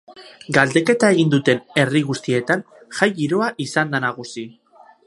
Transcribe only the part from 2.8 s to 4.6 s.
jai giroa izan da nagusi.